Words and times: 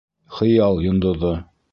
ХЫЯЛ 0.37 0.75
ЙОНДОҘО 0.85 1.31